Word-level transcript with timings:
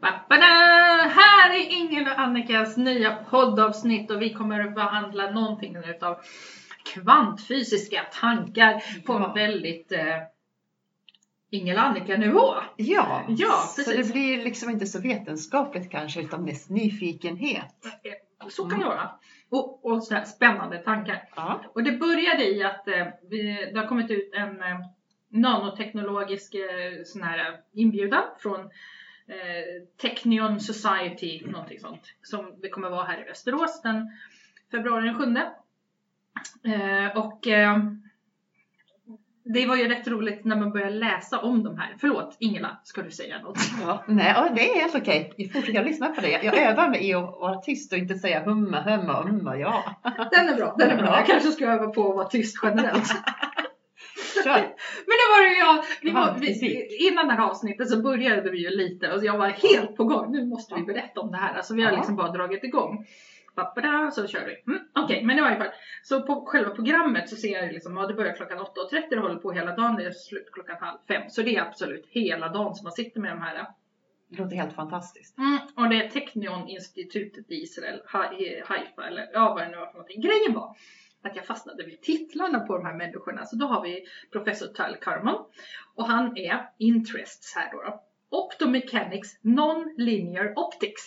Ba-ba-da! 0.00 1.08
Här 1.08 1.50
är 1.54 1.72
Ingela 1.72 2.12
och 2.14 2.20
Annikas 2.20 2.76
nya 2.76 3.16
poddavsnitt 3.30 4.10
och 4.10 4.22
vi 4.22 4.34
kommer 4.34 4.60
att 4.60 4.74
behandla 4.74 5.30
någonting 5.30 5.76
utav 5.76 6.16
kvantfysiska 6.94 8.06
tankar 8.20 8.82
på 9.06 9.12
en 9.12 9.34
väldigt 9.34 9.92
eh, 9.92 10.16
Ingela 11.50 11.82
och 11.82 11.88
Annika-nivå. 11.88 12.54
Ja, 12.76 13.24
Ja, 13.28 13.64
så 13.68 13.84
precis. 13.84 14.06
det 14.06 14.12
blir 14.12 14.44
liksom 14.44 14.70
inte 14.70 14.86
så 14.86 15.00
vetenskapligt 15.00 15.90
kanske 15.90 16.20
utan 16.20 16.44
mest 16.44 16.70
nyfikenhet. 16.70 17.74
Så 18.48 18.68
kan 18.68 18.78
det 18.78 18.84
vara. 18.84 19.10
Och, 19.50 19.84
och 19.84 20.04
så 20.04 20.14
här 20.14 20.24
spännande 20.24 20.78
tankar. 20.78 21.28
Ja. 21.36 21.60
Och 21.74 21.82
det 21.82 21.92
började 21.92 22.44
i 22.44 22.64
att 22.64 22.88
eh, 22.88 23.06
vi, 23.30 23.70
det 23.72 23.78
har 23.80 23.86
kommit 23.86 24.10
ut 24.10 24.30
en 24.34 24.62
eh, 24.62 24.78
nanoteknologisk 25.28 26.54
eh, 26.54 27.02
sån 27.04 27.22
här 27.22 27.38
eh, 27.38 27.54
inbjudan 27.72 28.22
från 28.38 28.60
eh, 28.60 28.66
Technion 30.00 30.60
Society, 30.60 31.46
någonting 31.46 31.80
sånt, 31.80 32.02
som 32.22 32.54
det 32.62 32.68
kommer 32.68 32.90
vara 32.90 33.04
här 33.04 33.20
i 33.20 33.24
Västerås 33.24 33.82
den 33.82 34.10
februari 34.70 35.04
den 35.06 35.14
7. 35.14 35.36
Eh, 36.72 37.16
och 37.16 37.46
eh, 37.46 37.78
det 39.44 39.66
var 39.66 39.76
ju 39.76 39.88
rätt 39.88 40.08
roligt 40.08 40.44
när 40.44 40.56
man 40.56 40.72
började 40.72 40.94
läsa 40.94 41.38
om 41.38 41.62
de 41.64 41.78
här. 41.78 41.94
Förlåt, 42.00 42.36
Ingela, 42.40 42.80
ska 42.84 43.02
du 43.02 43.10
säga 43.10 43.40
något? 43.40 43.58
Ja, 43.82 44.04
nej, 44.08 44.52
det 44.54 44.70
är 44.70 44.80
helt 44.80 44.94
okej. 44.94 45.32
Vi 45.36 45.48
fortsätter 45.48 45.84
lyssna 45.84 46.08
på 46.08 46.20
det. 46.20 46.30
Jag, 46.30 46.44
jag 46.44 46.56
övar 46.72 46.88
mig 46.88 47.08
i 47.08 47.14
att 47.14 47.22
vara 47.22 47.60
tyst 47.60 47.92
och 47.92 47.98
inte 47.98 48.14
säga 48.14 48.44
humma, 48.44 48.80
humma, 48.82 49.22
humma, 49.22 49.56
ja. 49.56 49.84
Den 50.30 50.48
är 50.48 50.56
bra, 50.56 50.74
den 50.78 50.90
är 50.90 50.96
bra. 50.96 51.16
Jag 51.16 51.26
kanske 51.26 51.50
ska 51.50 51.66
öva 51.66 51.86
på 51.86 52.10
att 52.10 52.16
vara 52.16 52.28
tyst 52.28 52.56
generellt. 52.62 53.14
Kör. 54.44 54.60
Men 55.06 55.16
det 55.20 55.28
var 55.32 55.44
det 55.44 55.52
ju 55.52 55.58
jag. 55.58 55.84
Vi 56.02 56.10
var, 56.10 56.36
vi, 56.40 57.08
innan 57.08 57.26
det 57.28 57.32
här 57.34 57.50
avsnittet 57.50 57.88
så 57.90 58.02
började 58.02 58.50
vi 58.50 58.58
ju 58.58 58.70
lite 58.70 59.12
och 59.12 59.24
jag 59.24 59.38
var 59.38 59.48
helt 59.48 59.96
på 59.96 60.04
gång. 60.04 60.32
Nu 60.32 60.46
måste 60.46 60.74
vi 60.74 60.82
berätta 60.82 61.20
om 61.20 61.30
det 61.30 61.36
här. 61.38 61.54
Alltså 61.54 61.74
vi 61.74 61.82
har 61.82 61.92
liksom 61.92 62.16
bara 62.16 62.32
dragit 62.32 62.64
igång. 62.64 63.06
Ba-ba-da, 63.54 64.10
Så 64.10 64.26
kör 64.26 64.46
vi. 64.46 64.72
Mm, 64.72 64.82
Okej, 64.94 65.24
men 65.24 65.38
i 65.38 65.40
varje 65.40 65.56
fall. 65.56 65.68
Så 66.02 66.22
på 66.22 66.44
själva 66.46 66.70
programmet 66.70 67.28
så 67.28 67.36
ser 67.36 67.62
jag 67.62 67.72
liksom, 67.72 67.96
ja 67.96 68.06
det 68.06 68.14
börjar 68.14 68.34
klockan 68.36 68.58
8.30 68.58 69.02
det 69.10 69.20
håller 69.20 69.36
på 69.36 69.52
hela 69.52 69.76
dagen. 69.76 69.96
Det 69.96 70.04
är 70.04 70.10
slut 70.10 70.48
klockan 70.52 70.76
halv 70.80 70.98
fem. 71.08 71.22
Så 71.28 71.42
det 71.42 71.56
är 71.56 71.62
absolut 71.62 72.06
hela 72.10 72.48
dagen 72.48 72.74
som 72.74 72.84
man 72.84 72.92
sitter 72.92 73.20
med 73.20 73.30
de 73.32 73.40
här. 73.42 73.66
Det 74.28 74.38
låter 74.42 74.56
helt 74.56 74.74
fantastiskt. 74.74 75.38
Mm, 75.38 75.58
och 75.76 75.88
det 75.88 75.96
är 76.04 76.08
Technion-institutet 76.08 77.50
i 77.50 77.54
Israel, 77.54 78.00
Ha- 78.12 78.32
Haifa 78.64 79.06
eller 79.08 79.28
ja 79.32 79.54
vad 79.54 79.62
det 79.64 79.70
nu 79.70 79.76
var 79.76 79.86
för 79.86 79.92
någonting. 79.92 80.20
Grejen 80.20 80.54
var 80.54 80.76
att 81.26 81.36
jag 81.36 81.46
fastnade 81.46 81.84
vid 81.84 82.00
titlarna 82.02 82.60
på 82.60 82.76
de 82.76 82.86
här 82.86 82.94
människorna. 82.94 83.46
Så 83.46 83.56
då 83.56 83.66
har 83.66 83.82
vi 83.82 84.04
professor 84.32 84.66
Tal 84.66 84.96
Karman 84.96 85.44
och 85.94 86.06
han 86.06 86.36
är 86.36 86.68
interests 86.78 87.54
här 87.56 87.72
då. 87.72 87.82
då. 87.82 88.02
Optomechanics 88.28 89.38
Non-Linear 89.42 90.58
Optics. 90.58 91.02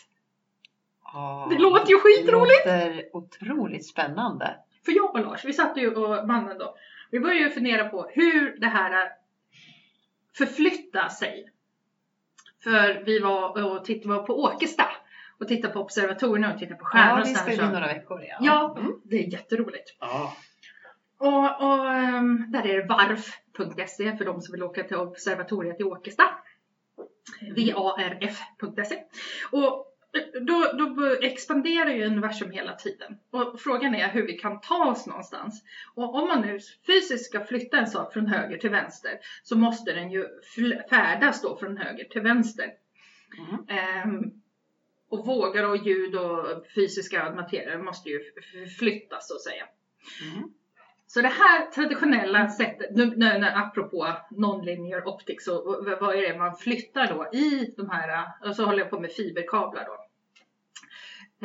Ja, 1.03 1.47
Det 1.49 1.57
låter 1.57 1.89
ju 1.89 1.99
skitroligt! 1.99 2.63
Det 2.65 2.85
låter 2.85 3.15
otroligt 3.15 3.87
spännande. 3.87 4.55
För 4.85 4.91
jag 4.91 5.15
och 5.15 5.19
Lars, 5.19 5.45
vi 5.45 5.53
satt 5.53 5.77
ju 5.77 5.95
och 5.95 6.27
mannen 6.27 6.57
då. 6.57 6.75
Vi 7.11 7.19
började 7.19 7.39
ju 7.39 7.49
fundera 7.49 7.89
på 7.89 8.09
hur 8.13 8.59
det 8.59 8.67
här 8.67 8.91
är 8.91 9.11
förflytta 10.37 11.09
sig. 11.09 11.49
För 12.63 13.03
vi 13.05 13.19
var 13.19 13.63
och 13.63 13.85
tittade 13.85 14.23
på 14.23 14.43
Åkesta 14.43 14.83
och 15.39 15.47
tittade 15.47 15.73
på 15.73 15.79
observatorierna 15.79 16.53
och 16.53 16.59
tittade 16.59 16.79
på 16.79 16.85
stjärnor 16.85 17.09
Ja, 17.17 17.21
och 17.21 17.27
vi 17.27 17.33
så 17.35 17.39
ska 17.41 17.51
ju 17.53 17.61
några 17.61 17.87
veckor. 17.87 18.21
Ja. 18.21 18.37
Ja, 18.41 18.75
Mm. 18.79 18.91
det 19.03 19.15
är 19.25 19.33
jätteroligt. 19.33 19.95
ja. 19.99 20.33
Och, 21.17 21.61
och 21.61 21.91
ehm, 21.93 22.51
där 22.51 22.67
är 22.67 22.77
det 22.81 22.87
varf.se 22.87 24.17
för 24.17 24.25
de 24.25 24.41
som 24.41 24.51
vill 24.51 24.63
åka 24.63 24.83
till 24.83 24.97
observatoriet 24.97 25.79
i 25.81 25.83
Åkesta. 25.83 26.23
varf.se. 27.57 29.03
Och 29.51 29.85
då, 30.41 30.71
då 30.77 31.15
expanderar 31.21 31.89
ju 31.91 32.05
universum 32.05 32.51
hela 32.51 32.73
tiden. 32.73 33.17
Och 33.31 33.59
frågan 33.59 33.95
är 33.95 34.07
hur 34.09 34.27
vi 34.27 34.33
kan 34.33 34.61
ta 34.61 34.85
oss 34.91 35.07
någonstans. 35.07 35.63
Och 35.95 36.15
om 36.15 36.27
man 36.27 36.41
nu 36.41 36.59
fysiskt 36.87 37.25
ska 37.25 37.45
flytta 37.45 37.77
en 37.77 37.87
sak 37.87 38.13
från 38.13 38.27
höger 38.27 38.57
till 38.57 38.69
vänster 38.69 39.11
så 39.43 39.57
måste 39.57 39.93
den 39.93 40.11
ju 40.11 40.25
färdas 40.89 41.41
då 41.41 41.57
från 41.57 41.77
höger 41.77 42.03
till 42.03 42.21
vänster. 42.21 42.71
Mm. 43.49 43.65
Ehm, 43.79 44.31
och 45.09 45.25
vågor 45.25 45.69
och 45.69 45.77
ljud 45.77 46.15
och 46.15 46.65
fysiska 46.75 47.31
materier 47.31 47.77
måste 47.77 48.09
ju 48.09 48.19
flyttas 48.79 49.27
så 49.27 49.35
att 49.35 49.41
säga. 49.41 49.63
Mm. 50.31 50.49
Så 51.07 51.21
det 51.21 51.27
här 51.27 51.65
traditionella 51.65 52.49
sättet, 52.49 52.95
nu, 52.95 53.05
nu, 53.05 53.37
nu, 53.39 53.47
apropå 53.47 54.07
non-linear 54.29 55.07
optics, 55.07 55.47
och, 55.47 55.67
och 55.67 55.85
vad 56.01 56.15
är 56.15 56.21
det 56.21 56.37
man 56.37 56.55
flyttar 56.55 57.07
då 57.07 57.37
i 57.37 57.73
de 57.77 57.89
här, 57.89 58.25
och 58.49 58.55
så 58.55 58.65
håller 58.65 58.79
jag 58.79 58.89
på 58.89 58.99
med 58.99 59.11
fiberkablar 59.11 59.85
då. 59.85 60.05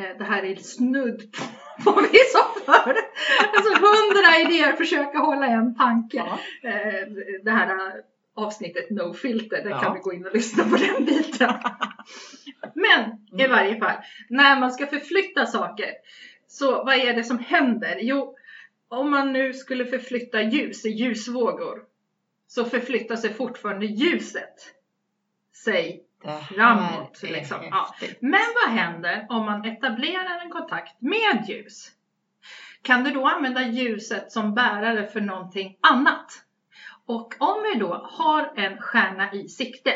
Eh, 0.03 0.17
Det 0.17 0.23
här 0.23 0.43
är 0.43 0.55
snudd 0.55 1.31
på 1.31 1.43
vad 1.91 2.03
vi 2.11 2.17
sa 2.17 2.55
förr. 2.65 2.95
Alltså 3.55 3.73
hundra 3.73 4.39
idéer, 4.41 4.73
försöka 4.73 5.17
hålla 5.17 5.47
en 5.47 5.75
tanke. 5.75 6.17
Ja. 6.17 6.39
Eh, 6.69 7.07
Det 7.43 7.51
här 7.51 7.91
avsnittet 8.35 8.89
No 8.89 9.13
filter, 9.13 9.63
där 9.63 9.69
Ja. 9.69 9.79
kan 9.79 9.93
vi 9.93 9.99
gå 9.99 10.13
in 10.13 10.25
och 10.25 10.33
lyssna 10.33 10.63
på 10.63 10.75
den 10.75 11.05
biten. 11.05 11.53
Men 12.73 13.01
i 13.39 13.43
Mm. 13.45 13.51
varje 13.51 13.79
fall, 13.79 13.97
när 14.29 14.59
man 14.59 14.71
ska 14.71 14.87
förflytta 14.87 15.45
saker, 15.45 15.89
så 16.47 16.83
vad 16.83 16.95
är 16.95 17.13
det 17.13 17.23
som 17.23 17.39
händer? 17.39 17.97
Jo, 18.01 18.37
om 18.87 19.11
man 19.11 19.33
nu 19.33 19.53
skulle 19.53 19.85
förflytta 19.85 20.41
ljus 20.41 20.85
i 20.85 20.89
ljusvågor, 20.89 21.79
så 22.47 22.65
förflyttar 22.65 23.15
sig 23.15 23.33
fortfarande 23.33 23.85
ljuset. 23.85 24.53
Här 26.23 26.41
Framåt, 26.41 27.19
liksom. 27.23 27.57
Ja. 27.63 27.95
men 28.19 28.41
vad 28.63 28.73
händer 28.73 29.25
om 29.29 29.45
man 29.45 29.65
etablerar 29.65 30.39
en 30.45 30.49
kontakt 30.51 31.01
med 31.01 31.45
ljus? 31.47 31.91
Kan 32.81 33.03
du 33.03 33.11
då 33.11 33.27
använda 33.27 33.67
ljuset 33.67 34.31
som 34.31 34.53
bärare 34.55 35.07
för 35.07 35.21
någonting 35.21 35.77
annat? 35.81 36.31
Och 37.07 37.33
om 37.39 37.63
vi 37.63 37.79
då 37.79 38.07
har 38.11 38.51
en 38.55 38.77
stjärna 38.81 39.33
i 39.33 39.47
sikte 39.49 39.91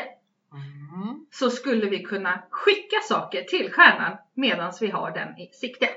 Mm. 0.92 1.26
så 1.30 1.50
skulle 1.50 1.86
vi 1.86 2.02
kunna 2.02 2.42
skicka 2.50 2.96
saker 3.08 3.42
till 3.42 3.72
stjärnan 3.72 4.16
medan 4.34 4.72
vi 4.80 4.90
har 4.90 5.10
den 5.10 5.38
i 5.38 5.50
sikte. 5.52 5.88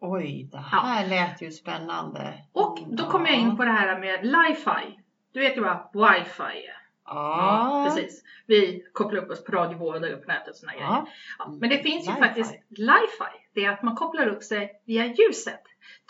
Oj, 0.00 0.48
det 0.52 0.58
här 0.58 1.06
lät 1.06 1.42
ju 1.42 1.50
spännande. 1.50 2.34
Och 2.52 2.78
då 2.86 3.06
kommer 3.06 3.26
jag 3.30 3.38
in 3.38 3.56
på 3.56 3.64
det 3.64 3.70
här 3.70 3.98
med 4.00 4.26
li-fi. 4.26 4.98
Du 5.32 5.40
vet 5.40 5.56
ju 5.56 5.60
vad 5.60 5.88
wifi 5.94 6.42
är? 6.42 6.82
Ja, 7.04 7.84
precis. 7.86 8.22
Vi 8.46 8.84
kopplar 8.92 9.22
upp 9.22 9.30
oss 9.30 9.44
på 9.44 9.52
radiovågor 9.52 10.10
upp 10.12 10.26
nätet 10.26 10.48
och 10.48 10.56
såna 10.56 10.72
grejer. 10.72 10.86
Ja. 10.86 11.06
Ja, 11.38 11.48
men 11.60 11.70
det 11.70 11.78
finns 11.78 12.06
ju 12.06 12.10
Li-fi. 12.10 12.20
faktiskt 12.22 12.54
li-fi. 12.68 13.48
Det 13.54 13.64
är 13.64 13.70
att 13.70 13.82
man 13.82 13.96
kopplar 13.96 14.26
upp 14.26 14.42
sig 14.42 14.82
via 14.84 15.06
ljuset. 15.06 15.62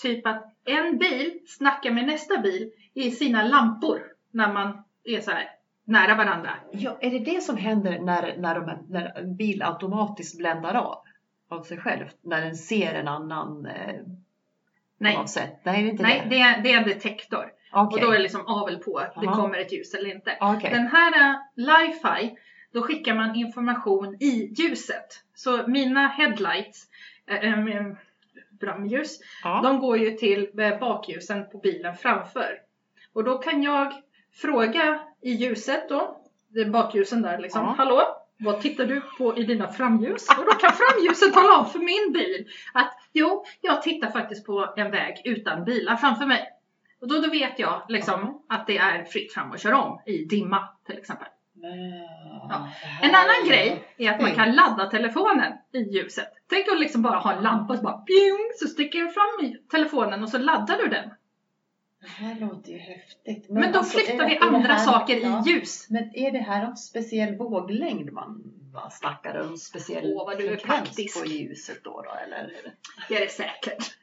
Typ 0.03 0.27
att 0.27 0.55
en 0.65 0.99
bil 0.99 1.39
snackar 1.47 1.91
med 1.91 2.07
nästa 2.07 2.39
bil 2.39 2.71
i 2.95 3.11
sina 3.11 3.43
lampor 3.43 4.03
när 4.31 4.53
man 4.53 4.85
är 5.05 5.21
så 5.21 5.31
här 5.31 5.51
nära 5.85 6.15
varandra. 6.15 6.51
Ja, 6.73 6.99
är 7.01 7.11
det 7.11 7.19
det 7.19 7.41
som 7.41 7.57
händer 7.57 7.99
när, 7.99 8.37
när, 8.37 8.55
de, 8.55 8.87
när 8.89 9.19
en 9.19 9.37
bil 9.37 9.63
automatiskt 9.63 10.39
bländar 10.39 10.75
av 10.75 10.99
av 11.49 11.63
sig 11.63 11.79
själv? 11.79 12.05
När 12.21 12.41
den 12.41 12.57
ser 12.57 12.95
en 12.95 13.09
annan 13.09 13.67
eh, 13.67 14.01
Nej? 15.03 15.19
Nej, 15.37 15.61
det 15.65 15.71
är 15.71 15.77
inte 15.77 16.03
nej 16.03 16.21
det. 16.25 16.37
det, 16.37 16.41
är, 16.41 16.63
det 16.63 16.73
är 16.73 16.79
en 16.79 16.89
detektor. 16.89 17.53
Okej. 17.73 17.95
Och 17.95 18.01
då 18.01 18.13
är 18.13 18.17
det 18.17 18.23
liksom 18.23 18.47
avel 18.47 18.79
på 18.79 18.97
att 18.97 19.15
det 19.21 19.27
Aha. 19.27 19.43
kommer 19.43 19.59
ett 19.59 19.73
ljus 19.73 19.95
eller 19.95 20.15
inte. 20.15 20.37
Okej. 20.41 20.71
Den 20.71 20.87
här 20.87 21.31
uh, 21.31 21.37
li-fi, 21.57 22.37
då 22.73 22.83
skickar 22.83 23.15
man 23.15 23.35
information 23.35 24.15
i 24.21 24.55
ljuset. 24.57 25.25
Så 25.35 25.67
mina 25.67 26.09
headlights, 26.09 26.87
äh, 27.27 27.37
äh, 27.37 27.57
framljus, 28.63 29.19
Ja. 29.45 29.61
de 29.63 29.81
går 29.81 29.99
ju 29.99 30.11
till 30.11 30.61
eh, 30.61 30.79
bakljusen 30.79 31.51
på 31.51 31.59
bilen 31.59 31.97
framför. 31.97 32.59
Och 33.15 33.25
då 33.25 33.39
kan 33.39 33.63
jag 33.63 33.93
fråga 34.35 35.01
i 35.23 35.31
ljuset 35.33 35.89
då, 35.89 36.17
det 36.49 36.65
bakljusen 36.65 37.23
där 37.23 37.39
liksom, 37.39 37.63
Ja. 37.65 37.75
hallå? 37.79 38.03
Vad 38.39 38.61
tittar 38.61 38.85
du 38.85 39.03
på 39.19 39.39
i 39.39 39.43
dina 39.43 39.69
framljus? 39.73 40.29
Och 40.39 40.45
då 40.45 40.51
kan 40.53 40.73
framljuset 40.73 41.35
tala 41.35 41.59
om 41.59 41.67
för 41.67 41.79
min 41.79 42.13
bil 42.13 42.49
att 42.75 42.95
jo, 43.13 43.45
jag 43.61 43.83
tittar 43.83 44.11
faktiskt 44.11 44.47
på 44.47 44.73
en 44.77 44.91
väg 44.91 45.23
utan 45.25 45.65
bilar 45.65 45.97
framför 45.97 46.27
mig. 46.27 46.49
Och 47.01 47.09
då, 47.09 47.21
då 47.21 47.31
vet 47.31 47.59
jag 47.59 47.83
liksom 47.89 48.43
att 48.49 48.67
det 48.67 48.79
är 48.79 49.05
fritt 49.05 49.33
fram 49.33 49.53
att 49.53 49.61
köra 49.61 49.81
om 49.83 50.01
i 50.07 50.25
dimma 50.25 50.69
till 50.87 50.99
exempel. 50.99 51.29
Ja. 52.49 52.69
En 53.03 53.15
annan 53.15 53.49
grej 53.49 53.85
är 53.97 54.11
att 54.11 54.21
man 54.21 54.35
kan 54.35 54.53
ladda 54.53 54.87
telefonen 54.91 55.53
i 55.73 55.79
ljuset. 55.79 56.29
Tänk 56.51 56.69
att 56.69 56.81
liksom 56.81 57.03
bara 57.03 57.19
ha 57.19 57.33
en 57.33 57.43
lampa 57.43 57.77
så 57.77 57.83
bara 57.83 57.99
pjong, 57.99 58.51
så 58.61 58.69
sticker 58.69 58.99
du 58.99 59.09
fram 59.11 59.55
telefonen 59.71 60.23
och 60.23 60.29
så 60.29 60.39
laddar 60.39 60.79
du 60.79 60.89
den. 60.89 61.11
Det 62.01 62.09
här 62.09 62.41
låter 62.41 62.73
ju 62.73 62.79
häftigt. 62.79 63.51
Men, 63.51 63.73
då 63.73 63.79
alltså, 63.79 63.99
flyttar 63.99 64.29
vi 64.29 64.39
andra 64.39 64.73
här- 64.73 64.85
saker 64.85 65.17
ja. 65.17 65.45
i 65.47 65.51
ljus. 65.51 65.87
Men 65.91 66.11
är 66.15 66.31
det 66.33 66.39
här 66.39 66.65
någon 66.67 66.77
speciell 66.77 67.37
våglängd 67.37 68.13
man, 68.13 68.43
man 68.73 68.91
snackar 68.91 69.41
om? 69.41 69.57
Speciell 69.57 70.13
Åh, 70.17 70.27
vad 70.27 70.39
du 70.39 70.47
är 70.47 70.57
praktisk. 70.57 71.21
på 71.21 71.27
ljuset 71.27 71.85
då? 71.85 72.03
då 72.03 72.15
eller? 72.27 72.53
Det 73.09 73.17
är 73.17 73.21
det 73.21 73.31
säkert. 73.31 73.95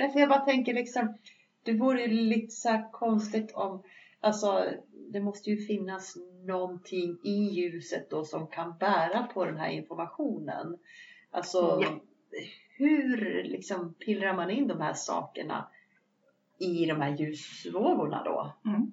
Därför 0.00 0.20
jag 0.20 0.28
bara 0.28 0.40
tänker 0.40 0.74
liksom, 0.74 1.18
det 1.64 1.72
vore 1.72 2.02
ju 2.02 2.08
lite 2.08 2.54
så 2.54 2.88
konstigt 2.92 3.52
om 3.54 3.82
Alltså, 4.20 4.64
det 5.12 5.20
måste 5.20 5.50
ju 5.50 5.56
finnas 5.66 6.16
någonting 6.44 7.18
i 7.22 7.34
ljuset 7.34 8.10
då 8.10 8.24
som 8.24 8.46
kan 8.46 8.78
bära 8.78 9.22
på 9.34 9.44
den 9.44 9.56
här 9.56 9.68
informationen. 9.70 10.78
Alltså, 11.30 11.78
Ja. 11.82 12.00
hur 12.76 13.42
liksom 13.44 13.94
pillrar 13.94 14.34
man 14.36 14.50
in 14.50 14.68
de 14.68 14.80
här 14.80 14.92
sakerna 14.94 15.68
i 16.58 16.86
de 16.86 17.00
här 17.00 17.16
ljusvågorna 17.16 18.22
då? 18.24 18.52
Mm. 18.70 18.92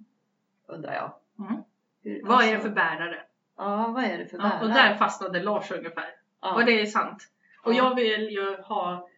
Undrar 0.68 0.94
jag. 0.94 1.14
Mm. 1.48 1.62
Hur, 2.02 2.24
Vad 2.24 2.44
är 2.44 2.48
det 2.48 2.54
alltså- 2.56 2.68
för 2.70 2.76
bärare? 2.76 3.22
Ja, 3.58 3.92
vad 3.96 4.04
är 4.04 4.18
det 4.18 4.26
för 4.28 4.38
Ja, 4.38 4.44
bärare? 4.44 4.62
och 4.64 4.70
där 4.70 4.96
fastnade 4.96 5.44
Lars 5.44 5.72
ungefär. 5.72 6.06
ja. 6.42 6.56
Och 6.56 6.66
det 6.66 6.82
är 6.82 6.86
sant. 6.86 7.30
Och 7.64 7.74
Ja. 7.74 7.78
jag 7.78 7.96
vill 7.96 8.30
ju 8.30 8.56
ha 8.62 9.10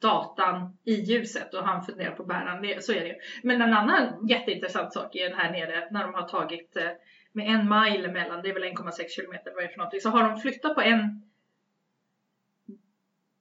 datan 0.00 0.78
i 0.84 0.94
ljuset 0.94 1.54
och 1.54 1.64
han 1.64 1.84
funderar 1.84 2.10
på. 2.10 2.22
Det, 2.62 2.84
så 2.84 2.92
är 2.92 3.04
det. 3.04 3.16
Men 3.42 3.62
en 3.62 3.72
annan 3.72 4.26
jätteintressant 4.28 4.92
sak 4.92 5.16
är 5.16 5.34
här 5.34 5.52
nere 5.52 5.88
när 5.90 6.02
de 6.02 6.14
har 6.14 6.28
tagit 6.28 6.76
eh, 6.76 6.90
med 7.32 7.46
en 7.48 7.68
mile 7.68 8.08
emellan, 8.08 8.42
det 8.42 8.48
är 8.48 8.54
väl 8.54 8.62
1,6 8.62 9.08
kilometer, 9.08 9.52
vad 9.54 9.64
är 9.64 9.68
det 9.68 9.72
för 9.72 9.78
någonting, 9.78 10.00
så 10.00 10.10
har 10.10 10.28
de 10.28 10.40
flyttat 10.40 10.74
på 10.74 10.80
en 10.80 11.22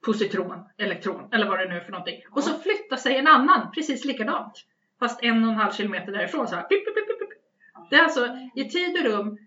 positron, 0.06 0.63
elektron 0.77 1.30
eller 1.33 1.48
vad 1.48 1.59
det 1.59 1.69
nu 1.69 1.75
är 1.75 1.81
för 1.81 1.92
någonting. 1.92 2.21
Och 2.31 2.44
så 2.44 2.59
flyttar 2.59 2.98
sig 2.98 3.18
en 3.18 3.27
annan 3.27 3.71
precis 3.71 4.06
likadant. 4.06 4.65
Fast 5.00 5.24
en 5.24 5.44
och 5.44 5.50
en 5.50 5.56
halv 5.56 5.71
kilometer 5.71 6.12
därifrån 6.12 6.48
så 6.48 6.56
här. 6.56 6.63
Pip, 6.63 6.86
pip, 6.86 6.95
pip, 6.95 7.19
pip. 7.19 7.30
Det 7.89 7.95
är 7.95 8.04
alltså 8.04 8.38
i 8.56 8.65
tid 8.65 8.98
och 8.98 9.06
rum 9.06 9.38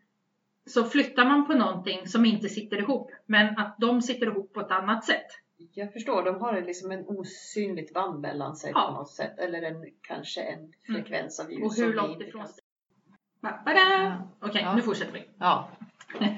så 0.67 0.85
flyttar 0.85 1.25
man 1.25 1.47
på 1.47 1.55
någonting 1.55 2.09
som 2.09 2.25
inte 2.25 2.49
sitter 2.49 2.79
ihop. 2.79 3.11
Men 3.27 3.59
att 3.59 3.77
de 3.79 4.03
sitter 4.03 4.27
ihop 4.27 4.53
på 4.53 4.61
ett 4.61 4.71
annat 4.71 5.05
sätt. 5.05 5.27
Jag 5.73 5.93
förstår, 5.93 6.25
de 6.25 6.41
har 6.41 6.61
liksom 6.61 6.91
en 6.91 7.05
osynligt 7.07 7.95
band 7.95 8.21
mellan 8.21 8.57
sig 8.57 8.73
Ja. 8.75 8.87
på 8.87 8.93
något 8.95 9.11
sätt. 9.11 9.39
Eller 9.39 9.63
en, 9.63 9.87
kanske 10.01 10.43
en 10.43 10.73
frekvens 10.87 11.41
av 11.41 11.53
ljus 11.53 11.63
Och 11.63 11.75
som 11.75 11.85
hur 11.85 11.95
långt 11.95 12.23
ifrån... 12.23 12.47
Ja. 13.43 14.29
Okej, 14.41 14.63
Ja. 14.63 14.75
nu 14.77 14.83
fortsätter 14.83 15.13
vi. 15.13 15.25
Ja, 15.39 15.71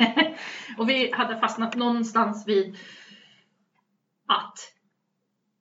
och 0.78 0.88
vi 0.88 1.12
hade 1.12 1.40
fastnat 1.40 1.76
någonstans 1.76 2.48
vid 2.48 2.76
att 4.26 4.58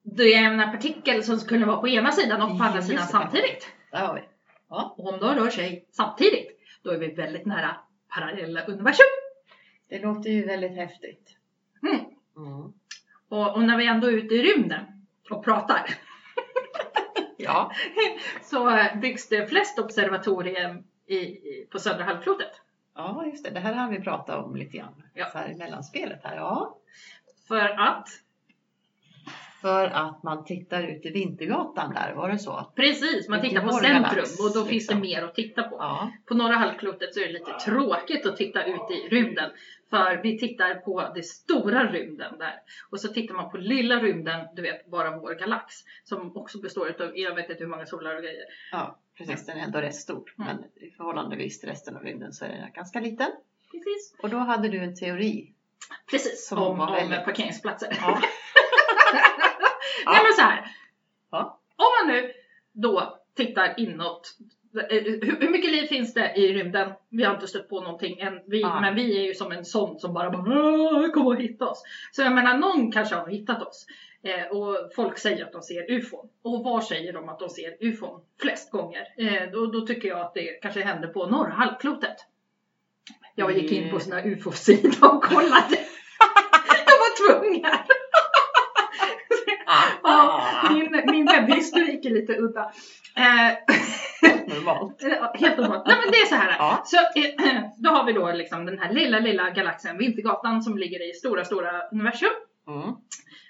det 0.03 0.33
är 0.33 0.43
en 0.51 0.71
partikel 0.71 1.23
som 1.23 1.39
skulle 1.39 1.65
vara 1.65 1.77
på 1.77 1.87
ena 1.87 2.11
sidan 2.11 2.41
och 2.41 2.57
på 2.57 2.63
andra 2.63 2.81
sidan 2.81 3.07
samtidigt. 3.07 3.67
där 3.91 3.99
har 4.07 4.15
vi. 4.15 4.21
Och 4.67 4.99
om 5.13 5.19
de 5.19 5.35
rör 5.35 5.49
sig 5.49 5.87
samtidigt, 5.91 6.47
då 6.83 6.89
är 6.91 6.97
vi 6.97 7.07
väldigt 7.07 7.45
nära 7.45 7.75
parallella 8.07 8.65
universum. 8.65 9.05
Det 9.89 9.99
låter 9.99 10.29
ju 10.29 10.45
väldigt 10.45 10.75
häftigt. 10.75 11.37
Mm. 11.83 12.05
Mm. 12.37 12.73
Och, 13.31 13.55
och 13.55 13.63
när 13.63 13.77
vi 13.77 13.87
ändå 13.87 14.07
är 14.07 14.11
ute 14.11 14.35
i 14.35 14.43
rymden 14.43 14.85
och 15.29 15.43
pratar 15.43 15.85
Ja. 17.37 17.71
så 18.41 18.69
eh, 18.69 18.99
byggs 18.99 19.29
det 19.29 19.47
flest 19.47 19.79
observatorier 19.79 20.83
i, 21.05 21.15
i, 21.15 21.67
på 21.71 21.79
södra 21.79 22.03
halvklotet. 22.03 22.51
ja, 22.95 23.25
just 23.25 23.43
det. 23.45 23.49
Det 23.49 23.59
här 23.59 23.73
har 23.73 23.91
vi 23.91 24.01
pratat 24.01 24.45
om 24.45 24.55
lite 24.55 24.77
grann. 24.77 25.03
Ja. 25.13 25.25
Så 25.31 25.37
här 25.37 25.51
i 25.51 25.55
mellanspelet 25.55 26.19
här. 26.23 26.35
Ja. 26.35 26.77
För 27.47 27.79
att, 27.79 28.07
För 29.61 29.85
att 29.85 30.23
man 30.23 30.45
tittar 30.45 30.83
ut 30.83 31.05
i 31.05 31.09
Vintergatan 31.09 31.93
där, 31.93 32.13
var 32.13 32.29
det 32.29 32.39
så? 32.39 32.71
precis, 32.75 33.29
man 33.29 33.41
tittar 33.41 33.61
på 33.61 33.71
centrum 33.71 34.25
och 34.47 34.53
då 34.53 34.65
finns 34.65 34.87
det 34.87 34.93
liksom. 34.93 34.99
mer 34.99 35.23
att 35.23 35.35
titta 35.35 35.63
på. 35.63 35.75
Ja. 35.79 36.11
På 36.25 36.33
norra 36.33 36.55
halvklotet 36.55 37.13
så 37.13 37.19
är 37.19 37.25
det 37.27 37.33
lite 37.33 37.51
tråkigt 37.65 38.25
att 38.25 38.37
titta 38.37 38.65
ut 38.65 38.91
i 38.91 39.15
rymden. 39.15 39.51
För 39.89 40.19
vi 40.23 40.39
tittar 40.39 40.75
på 40.75 41.11
det 41.15 41.23
stora 41.23 41.91
rymden 41.91 42.37
där. 42.37 42.53
Och 42.89 42.99
så 42.99 43.07
tittar 43.07 43.35
man 43.35 43.51
på 43.51 43.57
lilla 43.57 43.95
rymden, 43.99 44.47
du 44.55 44.61
vet 44.61 44.85
bara 44.91 45.17
vår 45.17 45.33
galax. 45.33 45.75
Som 46.03 46.37
också 46.37 46.59
består 46.61 47.01
av, 47.01 47.17
jag 47.17 47.35
vet 47.35 47.49
inte 47.49 47.63
hur 47.63 47.69
många 47.71 47.85
solar 47.85 48.15
och 48.15 48.21
grejer. 48.23 48.43
ja, 48.71 48.99
precis. 49.17 49.45
Den 49.45 49.57
är 49.57 49.63
ändå 49.63 49.79
rätt 49.81 49.95
stor. 49.95 50.33
Mm. 50.37 50.55
Men 50.55 50.65
i 50.87 50.91
förhållandevis 50.91 51.59
till 51.59 51.69
resten 51.69 51.95
av 51.95 52.03
rymden 52.03 52.33
så 52.33 52.45
är 52.45 52.49
den 52.49 52.71
ganska 52.73 52.99
liten. 52.99 53.31
Precis. 53.71 54.15
Och 54.23 54.29
då 54.29 54.37
hade 54.37 54.67
du 54.69 54.77
en 54.77 54.95
teori. 54.95 55.53
Precis, 56.11 56.47
Som 56.47 56.57
om, 56.63 56.79
om 56.79 56.93
väldigt- 56.93 57.23
parkeringsplatser. 57.25 57.97
Ja. 58.01 58.19
Nej 60.05 60.19
men 60.23 60.33
så 60.35 60.41
här. 60.41 60.71
Ja. 61.31 61.59
Om 61.75 61.85
man 62.07 62.15
nu 62.15 62.31
då 62.71 63.19
tittar 63.35 63.73
inåt. 63.79 64.29
eh, 64.91 65.03
Hur, 65.03 65.49
mycket 65.49 65.71
liv 65.71 65.87
finns 65.87 66.13
det 66.13 66.33
i 66.35 66.53
rymden? 66.53 66.91
Vi 67.09 67.23
har 67.23 67.33
inte 67.33 67.47
stött 67.47 67.69
på 67.69 67.81
någonting 67.81 68.19
än. 68.19 68.39
Vi, 68.47 68.61
Ja. 68.61 68.81
Men 68.81 68.95
vi 68.95 69.17
är 69.17 69.23
ju 69.27 69.33
som 69.33 69.51
en 69.51 69.65
sån 69.65 69.99
som 69.99 70.13
bara, 70.13 70.29
bara 70.29 71.09
kom 71.09 71.27
och 71.27 71.35
hitta 71.41 71.67
oss. 71.67 71.83
Så 72.11 72.21
jag 72.21 72.33
menar 72.33 72.57
någon 72.57 72.91
kanske 72.91 73.15
har 73.15 73.27
hittat 73.27 73.61
oss. 73.61 73.85
Eh, 74.23 74.57
och 74.57 74.77
folk 74.95 75.17
säger 75.17 75.45
att 75.45 75.51
de 75.51 75.61
ser 75.61 75.91
ufon. 75.91 76.29
Och 76.41 76.63
var 76.63 76.81
säger 76.81 77.13
de 77.13 77.29
att 77.29 77.39
de 77.39 77.49
ser 77.49 77.77
ufon 77.79 78.21
flest 78.41 78.71
gånger? 78.71 79.07
Eh, 79.17 79.51
då, 79.51 79.65
då 79.65 79.81
tycker 79.87 80.07
jag 80.07 80.19
att 80.19 80.33
det 80.33 80.59
kanske 80.61 80.81
händer 80.83 81.07
på 81.07 81.27
norra 81.27 81.51
halvklotet. 81.53 82.15
Jag 83.35 83.57
gick 83.57 83.71
in 83.71 83.91
på 83.91 83.99
sån 83.99 84.13
här 84.13 84.27
ufo-sida 84.27 85.07
och 85.07 85.23
kollade. 85.23 85.77
jag 86.85 86.97
var 86.97 87.39
tvungen. 87.39 87.71
Ja, 90.03 90.43
min, 90.69 91.01
min 91.05 91.25
webbhistorik 91.25 92.05
är 92.05 92.09
lite 92.09 92.33
udda. 92.33 92.71
Eh, 93.15 93.57
Normalt. 94.47 95.03
helt 95.33 95.57
normalt. 95.57 95.87
Nej 95.87 95.95
men 96.03 96.11
det 96.11 96.17
är 96.17 96.25
så 96.25 96.35
här. 96.35 96.55
Ja. 96.59 96.81
Så, 96.85 96.97
eh, 96.97 97.61
då 97.77 97.89
har 97.89 98.05
vi 98.05 98.13
då 98.13 98.31
liksom 98.31 98.65
den 98.65 98.79
här 98.79 98.93
lilla, 98.93 99.19
lilla 99.19 99.49
galaxen 99.49 99.97
Vintergatan 99.97 100.61
som 100.61 100.77
ligger 100.77 101.09
i 101.09 101.13
stora, 101.13 101.45
stora 101.45 101.71
universum. 101.91 102.29
Mm. 102.67 102.89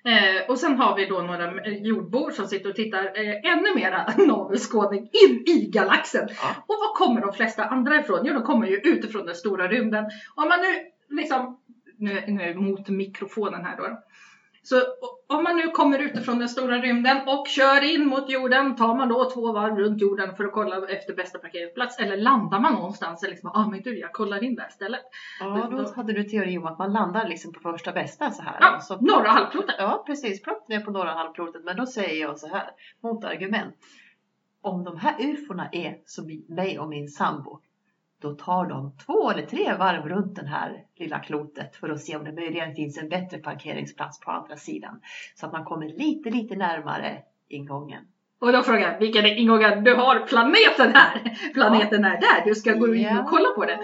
Eh, 0.06 0.50
och 0.50 0.59
sen 0.59 0.77
har 0.77 0.95
vi 0.95 1.06
då 1.06 1.21
några 1.21 1.65
jordbor 1.65 2.31
som 2.31 2.48
sitter 2.48 2.69
och 2.69 2.75
tittar 2.75 3.06
eh, 3.06 3.51
ännu 3.51 3.75
mera 3.75 4.13
navelskådning 4.27 5.01
in 5.01 5.44
i 5.47 5.69
galaxen. 5.74 6.27
Ja. 6.30 6.56
Och 6.68 6.75
var 6.75 6.95
kommer 6.95 7.21
de 7.21 7.33
flesta 7.33 7.65
andra 7.65 8.00
ifrån? 8.00 8.19
Jo, 8.24 8.33
de 8.33 8.44
kommer 8.44 8.68
ju 8.68 8.75
utifrån 8.75 9.25
den 9.25 9.36
stora 9.36 9.68
rymden. 9.68 10.06
Om 10.36 10.47
man 10.50 10.59
nu 10.59 10.80
liksom, 11.21 11.59
nu, 11.97 12.24
nu 12.27 12.56
mot 12.56 12.89
mikrofonen 12.89 13.65
här 13.65 13.77
då. 13.77 14.00
Så 14.63 14.81
o- 14.81 15.20
om 15.31 15.44
man 15.44 15.57
nu 15.57 15.68
kommer 15.68 16.00
utifrån 16.00 16.39
den 16.39 16.50
stora 16.50 16.78
rymden 16.78 17.18
och 17.28 17.48
kör 17.48 17.94
in 17.95 18.07
mot 18.07 18.30
jorden, 18.30 18.75
tar 18.75 18.95
man 18.95 19.10
då 19.10 19.30
två 19.30 19.51
varv 19.51 19.78
runt 19.78 20.01
jorden 20.01 20.36
för 20.36 20.44
att 20.44 20.51
kolla 20.51 20.88
efter 20.88 21.13
bästa 21.13 21.39
parkeringsplats? 21.39 22.00
Eller 22.00 22.18
landar 22.18 22.60
man 22.60 22.74
någonstans 22.74 23.24
och 23.24 23.30
liksom, 23.30 23.50
ah 23.54 23.68
men 23.68 23.81
du 23.81 24.00
jag 24.00 24.13
kollar 24.13 24.44
in 24.44 24.56
det 24.56 24.62
här 24.62 24.69
stället. 24.69 25.01
Ja, 25.39 25.68
då 25.72 25.94
hade 25.95 26.13
du 26.13 26.24
teori 26.24 26.57
om 26.57 26.66
att 26.66 26.80
man 26.80 26.94
landar 26.94 27.28
liksom 27.28 27.54
på 27.54 27.60
första 27.60 27.92
bästa 27.92 28.31
så 28.31 28.44
här. 28.44 28.57
Ja, 28.60 28.80
så 28.80 28.95
norra 28.95 29.30
halvklotet. 29.30 29.75
Ja, 29.78 30.04
precis. 30.06 30.42
Plopp 30.42 30.68
ner 30.68 30.80
på 30.80 30.92
norra 30.92 31.12
halvklotet. 31.12 31.63
Men 31.63 31.78
då 31.78 31.86
säger 31.86 32.22
jag 32.22 32.39
så 32.39 32.48
här, 32.48 32.69
motargument. 33.04 33.75
Om 34.62 34.83
de 34.83 34.98
här 34.98 35.16
ufona 35.19 35.69
är 35.72 35.98
som 36.06 36.44
mig 36.50 36.80
och 36.80 36.89
min 36.89 37.07
sambo, 37.07 37.60
då 38.21 38.33
tar 38.33 38.65
de 38.65 38.97
två 39.06 39.31
eller 39.31 39.45
tre 39.45 39.73
varv 39.80 40.09
runt 40.09 40.35
den 40.35 40.47
här 40.47 40.83
lilla 40.95 41.19
klotet 41.19 41.75
för 41.75 41.90
att 41.90 42.01
se 42.01 42.16
om 42.16 42.23
det 42.23 42.31
möjligen 42.31 42.75
finns 42.75 42.97
en 42.97 43.09
bättre 43.09 43.37
parkeringsplats 43.37 44.19
på 44.19 44.31
andra 44.31 44.57
sidan. 44.57 45.01
Så 45.35 45.45
att 45.45 45.51
man 45.51 45.66
kommer 45.66 45.85
lite, 45.85 46.30
lite 46.30 46.56
närmare 46.56 47.18
ingången. 47.49 48.04
Och 48.42 48.51
då 48.51 48.63
frågar 48.63 48.92
jag, 48.92 48.99
vilken 48.99 49.25
är 49.25 49.35
ingången? 49.35 49.83
Du 49.83 49.95
har 49.95 50.19
planeten 50.19 50.95
här! 50.95 51.37
Planeten 51.54 52.06
är 52.06 52.21
där, 52.21 52.45
du 52.45 52.56
ska 52.56 52.73
gå 52.73 52.95
in 52.95 53.18
och 53.18 53.30
kolla 53.30 53.49
på 53.56 53.66
den. 53.66 53.80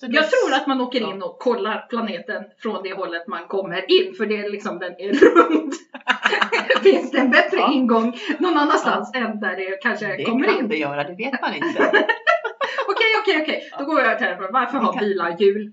Jag 0.00 0.30
tror 0.30 0.54
att 0.54 0.66
man 0.66 0.80
åker 0.80 1.12
in 1.12 1.22
och 1.22 1.38
kollar 1.38 1.86
planeten 1.88 2.44
från 2.58 2.82
det 2.82 2.94
hållet 2.94 3.28
man 3.28 3.46
kommer 3.48 4.02
in, 4.02 4.14
för 4.14 4.26
det 4.26 4.36
är 4.36 4.50
liksom, 4.50 4.78
den 4.78 4.92
är 4.98 5.12
rund. 5.12 5.72
Finns 6.82 7.10
det 7.10 7.18
en 7.18 7.30
bättre 7.30 7.58
ingång 7.72 8.14
någon 8.38 8.58
annanstans 8.58 9.14
än 9.14 9.40
där 9.40 9.56
det 9.56 9.82
kanske 9.82 10.16
det 10.16 10.24
kommer 10.24 10.46
kan 10.46 10.58
in? 10.58 10.68
det 10.68 10.76
göra, 10.76 11.04
det 11.04 11.14
vet 11.14 11.40
man 11.40 11.54
inte. 11.54 12.06
Okej, 13.22 13.42
okej. 13.42 13.70
Då 13.78 13.84
går 13.84 14.00
jag 14.00 14.18
till 14.18 14.26
härifrån. 14.26 14.48
Varför 14.52 14.78
har 14.78 14.98
bilar 15.00 15.36
hjul? 15.38 15.72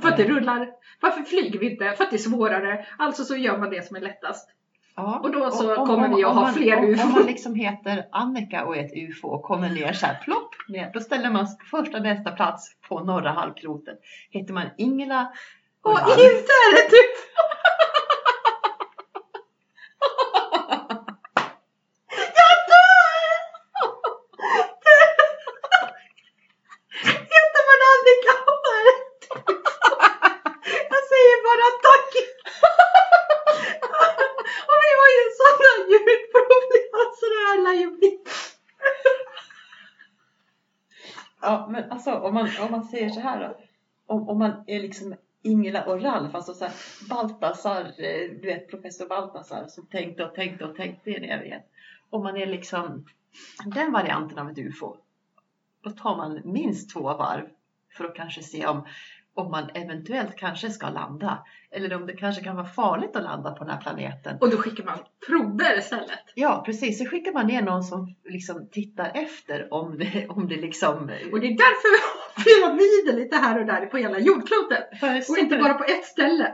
För 0.00 0.08
att 0.08 0.16
det 0.16 0.24
rullar. 0.24 0.68
Varför 1.00 1.22
flyger 1.22 1.58
vi 1.58 1.70
inte? 1.70 1.92
För 1.96 2.04
att 2.04 2.10
det 2.10 2.16
är 2.16 2.18
svårare. 2.18 2.86
Alltså 2.98 3.24
så 3.24 3.36
gör 3.36 3.58
man 3.58 3.70
det 3.70 3.86
som 3.86 3.96
är 3.96 4.00
lättast. 4.00 4.48
Ja. 4.96 5.20
Och 5.22 5.30
då 5.30 5.50
så 5.50 5.80
Och- 5.80 5.86
kommer 5.86 6.08
vi 6.08 6.24
att 6.24 6.34
ha 6.34 6.40
man, 6.42 6.54
fler 6.54 6.76
om, 6.78 6.84
UFO. 6.84 7.02
Om 7.02 7.12
man 7.12 7.22
liksom 7.26 7.54
heter 7.54 8.08
Annika 8.12 8.64
och 8.64 8.76
är 8.76 8.84
ett 8.84 8.92
UFO 8.96 9.28
och 9.28 9.42
kommer 9.42 9.68
ner 9.68 9.92
så 9.92 10.06
här 10.06 10.20
plopp 10.24 10.54
ner, 10.68 10.90
då 10.94 11.00
ställer 11.00 11.30
man 11.30 11.46
första 11.70 12.00
bästa 12.00 12.30
plats 12.30 12.76
på 12.88 13.00
norra 13.00 13.30
halvklotet. 13.30 13.98
Heter 14.30 14.52
man 14.54 14.66
Ingela 14.78 15.32
Och 15.82 15.90
Uran, 15.90 16.10
inte 16.10 16.52
är 16.66 16.72
det 16.76 16.90
typ... 16.90 17.16
Jag 22.38 22.56
dör! 22.72 23.32
Heter 27.32 27.62
man 27.68 27.80
Annika 27.92 28.34
och 28.52 28.64
är 28.76 28.82
det 28.88 28.98
typ... 29.22 29.64
Jag 30.92 31.02
säger 31.12 31.36
bara 31.48 31.68
tack! 31.86 32.12
Och 34.70 34.78
vi 34.84 34.90
har 35.00 35.08
ju 35.14 35.18
en 35.26 35.34
sån 35.40 35.56
här 35.66 35.78
ljudprovning, 35.90 36.84
alltså 37.00 37.24
det 37.32 37.40
här 37.46 37.56
lär 37.64 37.76
ju 37.82 37.88
bli... 37.96 38.10
Ja, 41.42 41.66
men 41.70 41.92
alltså 42.06 42.28
om 42.28 42.34
man, 42.34 42.48
om 42.60 42.70
man 42.70 42.84
säger 42.84 43.10
så 43.10 43.20
här 43.20 43.48
då. 43.48 43.56
Om, 44.06 44.28
om 44.28 44.38
man 44.38 44.64
är 44.66 44.80
liksom 44.80 45.14
Ingela 45.42 45.84
och 45.84 46.02
Ralf, 46.02 46.34
alltså 46.34 46.54
så 46.54 46.64
här 46.64 46.74
Baltasar, 47.08 47.80
eh, 47.80 48.30
du 48.30 48.46
vet 48.46 48.70
professor 48.70 49.08
Baltasar 49.08 49.66
som 49.68 49.86
tänkte 49.86 50.24
och 50.24 50.34
tänkte 50.34 50.64
och 50.64 50.76
tänkte 50.76 51.10
i 51.10 51.16
en 51.16 51.24
evighet. 51.24 51.70
Om 52.10 52.22
man 52.22 52.36
är 52.36 52.46
liksom 52.46 53.06
den 53.64 53.92
varianten 53.92 54.38
av 54.38 54.50
ett 54.50 54.58
UFO. 54.58 54.96
Då 55.82 55.90
tar 55.90 56.16
man 56.16 56.40
minst 56.44 56.90
två 56.90 57.00
varv 57.00 57.48
för 57.96 58.04
att 58.04 58.14
kanske 58.14 58.42
se 58.42 58.66
om, 58.66 58.86
om 59.36 59.50
man 59.50 59.70
eventuellt 59.74 60.36
kanske 60.36 60.70
ska 60.70 60.88
landa. 60.90 61.38
Eller 61.70 61.96
om 61.96 62.06
det 62.06 62.12
kanske 62.12 62.42
kan 62.42 62.56
vara 62.56 62.66
farligt 62.66 63.16
att 63.16 63.22
landa 63.22 63.50
på 63.52 63.64
den 63.64 63.72
här 63.74 63.80
planeten. 63.80 64.38
Och 64.40 64.50
då 64.50 64.56
skickar 64.56 64.84
man 64.84 64.98
prover 65.26 65.78
istället. 65.78 66.20
Ja, 66.34 66.62
precis. 66.66 66.98
Så 66.98 67.04
skickar 67.04 67.32
man 67.32 67.46
ner 67.46 67.62
någon 67.62 67.82
som 67.84 68.14
liksom 68.24 68.68
tittar 68.72 69.10
efter 69.14 69.72
om 69.74 69.98
det, 69.98 70.26
om 70.28 70.48
det 70.48 70.56
liksom... 70.56 70.94
Och 71.32 71.40
det 71.40 71.46
är 71.46 71.56
därför 71.66 71.88
vi 71.92 71.98
har 72.02 72.44
pyramider 72.44 73.22
lite 73.24 73.36
här 73.36 73.60
och 73.60 73.66
där 73.66 73.86
på 73.86 73.96
hela 73.96 74.18
jordklotet. 74.18 74.84
Och 75.30 75.38
inte 75.38 75.56
bara 75.56 75.74
på 75.74 75.84
ett 75.84 76.04
ställe. 76.04 76.52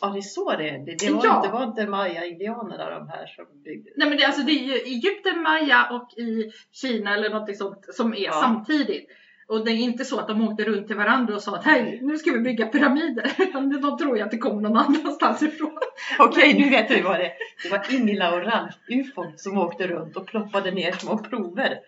Ja, 0.00 0.08
det 0.08 0.18
är 0.18 0.22
så 0.22 0.56
det 0.56 0.68
är. 0.68 0.78
Det, 0.86 0.96
det 1.06 1.10
var, 1.12 1.24
Ja. 1.24 1.36
inte, 1.36 1.48
var 1.52 1.64
inte 1.64 1.86
maya-indianerna 1.86 2.90
de 2.90 3.08
här 3.08 3.26
som 3.26 3.62
byggde. 3.64 3.90
Nej 3.96 4.08
men 4.08 4.18
det, 4.18 4.22
är 4.24 4.26
alltså, 4.26 4.42
det 4.42 4.52
är 4.52 4.64
ju 4.64 4.72
Egypten, 4.72 5.42
Maya 5.42 5.88
och 5.90 6.18
i 6.18 6.50
Kina 6.72 7.14
eller 7.14 7.30
något 7.30 7.56
sånt 7.56 7.84
som 7.94 8.14
är 8.14 8.18
Ja. 8.24 8.32
samtidigt. 8.32 9.06
Och 9.48 9.64
det 9.64 9.70
är 9.70 9.76
inte 9.76 10.04
så 10.04 10.20
att 10.20 10.28
de 10.28 10.48
åkte 10.48 10.64
runt 10.64 10.86
till 10.86 10.96
varandra 10.96 11.34
och 11.34 11.42
sa 11.42 11.56
att 11.56 11.64
hej, 11.64 11.98
nu 12.02 12.18
ska 12.18 12.32
vi 12.32 12.38
bygga 12.38 12.66
pyramider. 12.66 13.32
Utan 13.38 13.80
de 13.80 13.98
tror 13.98 14.16
ju 14.16 14.22
att 14.22 14.30
det 14.30 14.38
kommer 14.38 14.62
någon 14.62 14.76
annanstans 14.76 15.42
ifrån. 15.42 15.78
Okej, 16.18 16.54
nu 16.54 16.70
vet 16.70 16.90
vi 16.90 17.00
vad 17.00 17.18
det 17.18 17.26
är. 17.26 17.32
Det 17.62 17.68
var 17.68 17.94
Ingela 17.94 18.34
och 18.34 18.42
Ralf, 18.42 18.74
ufon, 18.88 19.32
som 19.36 19.58
åkte 19.58 19.86
runt 19.86 20.16
och 20.16 20.26
ploppade 20.26 20.70
ner 20.70 20.92
små 20.92 21.18
prover 21.18 21.78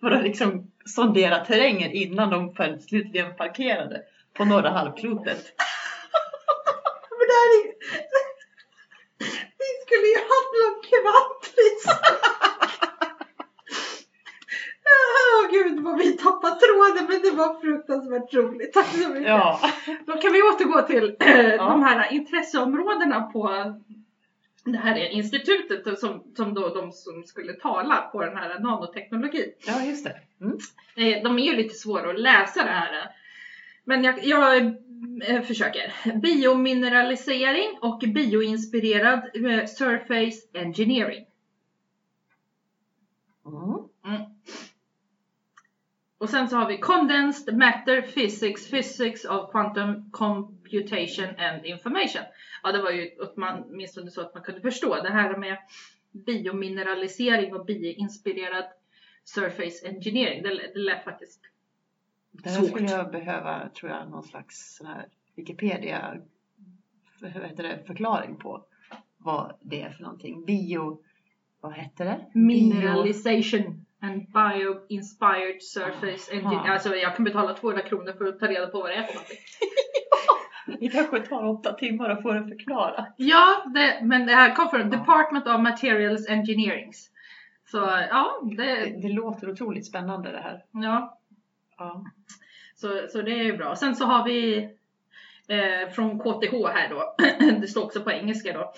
för 0.00 0.10
att 0.10 0.22
liksom 0.22 0.70
sondera 0.86 1.44
terrängen 1.44 1.92
innan 1.92 2.30
de 2.30 2.54
slutligen 2.80 3.36
parkerade 3.36 4.02
på 4.34 4.44
norra 4.44 4.70
halvklotet. 4.70 5.36
Men 7.18 7.26
det 7.28 7.34
här 7.40 7.50
är... 7.58 7.64
Det 9.58 9.72
skulle 9.86 10.06
ju 10.06 10.18
handla 10.32 10.62
om 10.68 10.76
kvantfysik. 10.88 12.87
Åh 14.98 15.50
gud 15.52 15.80
vad 15.80 15.98
vi 15.98 16.12
tappade 16.16 16.56
tråden 16.60 17.06
men 17.10 17.22
det 17.22 17.30
var 17.30 17.60
fruktansvärt 17.60 18.34
roligt. 18.34 18.72
Tack 18.72 18.86
så 18.86 19.08
mycket. 19.08 19.28
Ja, 19.28 19.60
Då 20.06 20.12
kan 20.16 20.32
vi 20.32 20.42
återgå 20.42 20.82
till 20.82 21.16
Ja. 21.20 21.56
de 21.56 21.82
här 21.82 22.12
intresseområdena 22.12 23.22
på 23.22 23.74
det 24.64 24.78
här 24.78 24.96
är 24.96 25.08
institutet 25.08 25.98
som, 25.98 26.22
som 26.36 26.54
då 26.54 26.68
de 26.74 26.92
som 26.92 27.24
skulle 27.24 27.52
tala 27.52 27.96
på 27.96 28.24
den 28.24 28.36
här 28.36 28.58
nanoteknologin. 28.58 29.52
ja 29.66 29.84
just 29.84 30.04
det. 30.04 30.16
Mm. 30.40 30.58
Eh, 30.96 31.22
De 31.22 31.38
är 31.38 31.42
ju 31.42 31.56
lite 31.56 31.74
svåra 31.74 32.10
att 32.10 32.20
läsa 32.20 32.62
det 32.64 32.70
här. 32.70 33.10
Men 33.84 34.04
jag, 34.04 34.24
jag 34.24 34.56
eh, 35.26 35.42
försöker. 35.42 35.94
Biomineralisering 36.20 37.78
och 37.80 37.98
bioinspirerad 38.14 39.18
eh, 39.34 39.66
surface 39.66 40.40
engineering. 40.54 41.24
Mm. 43.46 44.20
Och 46.18 46.30
sen 46.30 46.48
så 46.48 46.56
har 46.56 46.68
vi 46.68 46.78
condensed 46.78 47.56
matter 47.56 48.02
physics, 48.02 48.70
physics 48.70 49.24
of 49.24 49.50
quantum 49.50 50.10
computation 50.10 51.28
and 51.38 51.66
information. 51.66 52.22
Ja, 52.62 52.72
det 52.72 52.82
var 52.82 52.90
ju 52.90 53.10
åtminstone 53.18 54.10
så 54.10 54.20
att 54.20 54.34
man 54.34 54.42
kunde 54.42 54.60
förstå 54.60 55.02
det 55.02 55.10
här 55.10 55.36
med 55.36 55.58
biomineralisering 56.12 57.54
och 57.54 57.66
bioinspirerad 57.66 58.64
surface 59.24 59.88
engineering. 59.88 60.42
Det, 60.42 60.72
det 60.74 60.80
lät 60.80 61.04
faktiskt 61.04 61.40
Det 62.32 62.50
här 62.50 62.56
Svårt. 62.56 62.70
skulle 62.70 62.90
jag 62.90 63.10
behöva, 63.10 63.68
tror 63.68 63.90
jag, 63.90 64.10
någon 64.10 64.22
slags 64.22 64.76
sån 64.76 64.86
här 64.86 65.06
Wikipedia 65.34 66.16
vad 67.20 67.30
heter 67.30 67.62
det, 67.62 67.82
förklaring 67.86 68.36
på 68.36 68.64
vad 69.16 69.54
det 69.60 69.82
är 69.82 69.90
för 69.90 70.02
någonting. 70.02 70.44
Bio, 70.44 71.02
vad 71.60 71.72
hette 71.72 72.04
det? 72.04 72.26
Mineralization 72.34 73.86
and 74.02 74.26
bio-inspired 74.32 75.62
surface 75.62 76.32
engineering. 76.32 76.58
Aha. 76.58 76.72
Alltså 76.72 76.96
jag 76.96 77.16
kan 77.16 77.24
betala 77.24 77.54
200 77.54 77.82
kronor 77.82 78.12
för 78.12 78.24
att 78.24 78.38
ta 78.40 78.46
reda 78.46 78.66
på 78.66 78.78
vad 78.80 78.90
det 78.90 78.94
är 78.94 79.02
för 79.02 79.14
någonting. 79.14 79.38
det 80.80 80.88
kanske 80.88 81.20
tar 81.20 81.44
åtta 81.48 81.72
timmar 81.72 82.10
att 82.10 82.22
få 82.22 82.32
det 82.32 82.48
förklarat. 82.48 83.14
Ja, 83.16 83.64
det, 83.74 84.00
men 84.02 84.26
det 84.26 84.34
här 84.34 84.54
kom 84.54 84.68
från 84.70 84.80
Ja. 84.80 84.98
Department 84.98 85.46
of 85.46 85.60
Materials 85.60 86.28
Engineerings. 86.28 87.10
Så 87.70 87.76
ja, 88.10 88.40
Det, 88.56 88.64
det, 88.64 89.00
det 89.02 89.08
låter 89.08 89.50
otroligt 89.50 89.86
spännande 89.86 90.32
det 90.32 90.40
här. 90.40 90.64
ja 90.72 91.18
Ja. 91.78 92.04
så, 92.74 93.06
så 93.08 93.22
det 93.22 93.30
är 93.32 93.44
ju 93.44 93.56
bra. 93.56 93.76
Sen 93.76 93.96
så 93.96 94.04
har 94.04 94.24
vi 94.24 94.56
eh, 95.48 95.90
från 95.94 96.18
KTH 96.18 96.52
här 96.74 96.88
då, 96.90 97.14
det 97.60 97.66
står 97.68 97.84
också 97.84 98.00
på 98.00 98.10
engelska 98.10 98.52
då. 98.52 98.72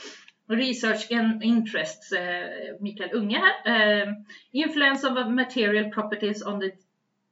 Research 0.50 1.12
and 1.12 1.42
Interests, 1.42 2.12
eh, 2.12 2.76
Mikael 2.80 3.10
Unge 3.14 3.38
här. 3.38 4.02
Eh, 4.02 4.14
influence 4.52 5.04
of 5.04 5.30
material 5.30 5.90
properties 5.90 6.42
on 6.42 6.58
the 6.58 6.72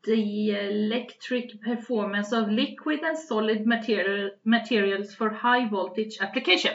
dielectric 0.07 1.61
performance 1.61 2.33
of 2.33 2.49
liquid 2.49 3.03
and 3.03 3.19
solid 3.19 3.67
material, 3.67 4.31
materials 4.45 5.15
for 5.15 5.31
high 5.31 5.69
voltage 5.69 6.19
application. 6.21 6.73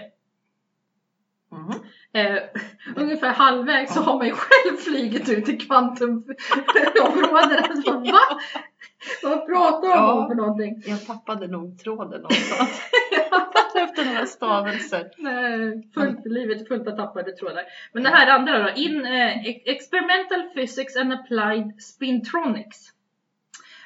Mhm. 1.53 1.73
Eh, 2.13 2.39
ungefär 2.95 3.33
halvvägs 3.33 3.93
så 3.93 4.01
har 4.01 4.17
man 4.17 4.27
ju 4.27 4.33
själv 4.33 4.77
flugit 4.77 5.29
ut 5.29 5.49
i 5.49 5.57
kvantumområdet. 5.57 7.85
Va? 7.85 8.19
Vad 9.23 9.45
pratar 9.45 9.81
de 9.87 9.89
Ja. 9.89 10.13
om 10.13 10.27
för 10.27 10.35
någonting? 10.35 10.83
Jag 10.85 11.05
tappade 11.05 11.47
nog 11.47 11.79
tråden 11.79 12.21
någonstans. 12.21 12.81
Efter 13.75 14.05
några 14.05 14.25
stavelser. 14.25 15.11
Nej, 15.17 15.91
fullt, 15.93 16.25
livet 16.25 16.67
fullt 16.67 16.87
av 16.87 16.95
tappade 16.95 17.31
trådar. 17.31 17.63
Men 17.93 18.03
det 18.03 18.09
här 18.09 18.27
andra 18.27 18.63
då, 18.63 18.69
in, 18.75 19.05
eh, 19.05 19.45
experimental 19.45 20.41
physics 20.55 20.95
and 20.95 21.13
applied 21.13 21.81
spintronics. 21.81 22.77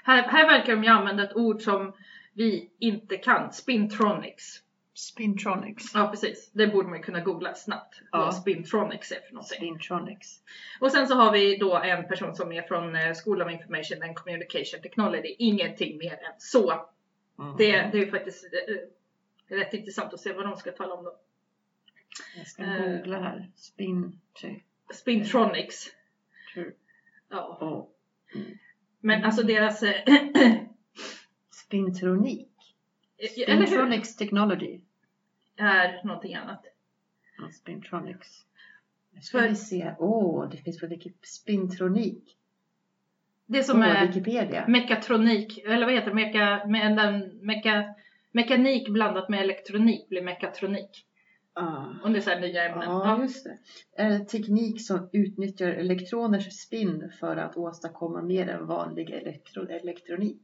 Här, 0.04 0.22
här 0.24 0.48
verkar 0.48 0.76
de 0.76 0.84
ju 0.84 0.90
använda 0.90 1.24
ett 1.24 1.36
ord 1.36 1.62
som 1.62 1.94
vi 2.34 2.70
inte 2.80 3.18
kan, 3.18 3.54
spintronics. 3.54 4.60
Spintronics. 4.98 5.86
Ja 5.94 6.08
precis, 6.10 6.52
det 6.54 6.68
borde 6.68 6.90
man 6.90 7.02
kunna 7.02 7.20
googla 7.20 7.54
snabbt. 7.54 8.02
Ja. 8.12 8.18
Vad 8.18 8.36
spintronics 8.36 9.12
är 9.12 9.20
för 9.20 9.34
någonting. 9.34 9.58
Spintronics. 9.58 10.42
Och 10.80 10.92
sen 10.92 11.08
så 11.08 11.16
har 11.16 11.32
vi 11.32 11.58
då 11.58 11.76
en 11.76 12.08
person 12.08 12.36
som 12.36 12.52
är 12.52 12.62
från 12.62 12.96
eh, 12.96 13.14
School 13.24 13.42
of 13.42 13.52
Information 13.52 14.04
and 14.04 14.16
Communication 14.16 14.82
Technology. 14.82 15.36
Ingenting 15.40 15.98
mer 15.98 16.12
än 16.14 16.34
så. 16.38 16.72
Mm. 17.40 17.58
Det, 17.58 17.72
det 17.72 17.98
är 17.98 18.06
ju 18.06 18.12
faktiskt 18.12 18.44
eh, 18.44 19.56
rätt 19.58 19.74
intressant 19.74 20.14
att 20.14 20.20
se 20.20 20.34
vad 20.34 20.46
de 20.46 20.56
ska 20.56 20.72
tala 20.72 20.94
om 20.94 21.04
då. 21.04 21.16
Jag 22.38 22.48
ska 22.48 22.64
eh, 22.64 22.98
googla 22.98 23.20
här. 23.20 23.52
Spin... 23.56 24.20
Spintronics. 24.94 25.88
True. 26.54 26.72
Ja. 27.30 27.58
Oh. 27.62 27.88
Men 29.00 29.24
alltså 29.24 29.44
deras... 29.44 29.84
eh, 29.84 30.16
Spintronik. 31.52 32.50
Spintronics 33.32 34.16
Technology. 34.16 34.80
Är 35.58 36.02
någonting 36.04 36.36
annat. 36.36 36.66
Ja, 37.38 37.50
Spintronics. 37.52 38.46
Nu 39.12 39.22
ska 39.22 39.40
För- 39.40 39.50
vi 39.50 39.56
se. 39.56 39.96
Åh, 40.00 40.44
oh, 40.46 40.50
det 40.50 40.58
finns 40.58 40.80
på 40.80 40.86
Wiki- 40.86 41.14
Spintronik. 41.24 42.38
Det 43.46 43.64
som 43.64 43.78
På 43.82 43.86
är 43.88 44.08
Wikipedia. 44.08 44.68
mekatronik, 44.68 45.58
eller 45.58 45.86
vad 45.86 45.94
heter 45.96 46.08
det? 46.10 46.16
Meka, 46.16 46.66
med 46.68 46.98
den, 46.98 47.40
meka, 47.42 47.96
mekanik 48.32 48.90
blandat 48.90 49.30
med 49.30 49.40
elektronik 49.42 50.10
blir 50.10 50.22
mekatronik. 50.22 51.04
Ah. 51.54 51.86
Om 52.04 52.14
det 52.14 52.20
är 52.20 52.22
så 52.22 52.30
här 52.30 52.40
nya 52.40 52.64
ämnen. 52.70 52.90
Ja, 52.90 53.08
Ja. 53.18 53.22
just 53.22 53.44
det. 53.44 53.58
Är 54.04 54.10
en 54.10 54.26
teknik 54.26 54.86
som 54.88 55.10
utnyttjar 55.14 55.68
elektroners 55.68 56.54
spin 56.54 57.12
för 57.20 57.38
att 57.38 57.58
åstadkomma 57.58 58.22
mer 58.22 58.48
än 58.50 58.66
vanlig 58.68 59.10
elektro 59.10 59.68
elektronik. 59.68 60.42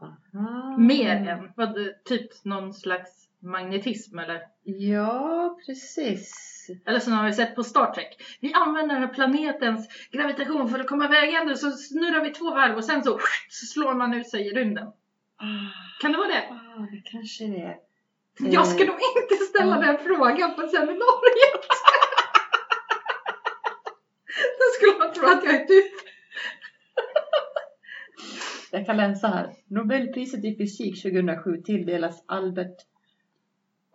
Aha. 0.00 0.76
Mer 0.78 1.16
än, 1.16 1.52
vad, 1.56 1.74
typ 2.04 2.44
någon 2.44 2.74
slags 2.74 3.27
magnetism 3.42 4.18
eller? 4.18 4.40
Ja, 4.64 5.58
precis. 5.66 6.44
Eller 6.86 6.98
som 7.00 7.12
har 7.12 7.26
vi 7.26 7.32
sett 7.32 7.54
på 7.54 7.64
Star 7.64 7.92
Trek. 7.92 8.22
Vi 8.40 8.52
använder 8.52 8.94
den 8.94 9.04
här 9.04 9.14
planetens 9.14 9.88
gravitation 10.10 10.68
för 10.68 10.78
att 10.78 10.86
komma 10.88 11.04
iväg 11.04 11.34
ändå 11.34 11.54
så 11.56 11.70
snurrar 11.70 12.24
vi 12.24 12.30
två 12.30 12.44
varv 12.50 12.76
och 12.76 12.84
sen 12.84 13.04
så, 13.04 13.18
så 13.48 13.66
slår 13.66 13.94
man 13.94 14.14
ut 14.14 14.28
sig 14.30 14.46
i 14.46 14.50
rymden. 14.50 14.86
Ah, 15.36 15.70
Kan 16.00 16.12
det 16.12 16.18
vara 16.18 16.28
det? 16.28 16.48
ah, 16.50 16.86
det 16.92 17.10
kanske 17.10 17.44
det 17.44 17.60
är. 17.60 17.76
Jag 18.38 18.66
ska 18.66 18.82
Eh, 18.84 18.86
nog 18.88 18.98
inte 19.22 19.34
ställa 19.44 19.76
ja. 19.76 19.82
den 19.92 19.98
frågan 19.98 20.54
på 20.54 20.60
seminariet. 20.68 21.68
Då 24.58 24.64
skulle 24.76 24.98
man 24.98 25.12
tro 25.14 25.26
att 25.26 25.44
jag 25.44 25.54
är 25.54 25.64
typ 25.66 25.92
Jag 28.70 28.86
kan 28.86 28.96
läsa 28.96 29.28
här. 29.28 29.50
Nobelpriset 29.66 30.44
i 30.44 30.56
fysik 30.56 31.02
2007 31.02 31.62
tilldelas 31.62 32.24
Albert 32.28 32.76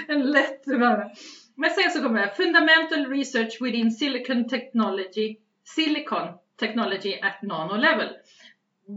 en 0.09 0.31
lätt 0.31 0.63
vara. 0.67 1.11
Men 1.55 1.71
sen 1.71 1.91
så 1.91 2.03
kommer 2.03 2.21
det 2.21 2.35
Fundamental 2.35 3.07
research 3.07 3.59
within 3.61 3.91
silicon 3.91 4.49
technology, 4.49 5.37
silicon 5.65 6.29
technology 6.61 7.21
at 7.23 7.43
nano 7.43 7.77
level. 7.77 8.09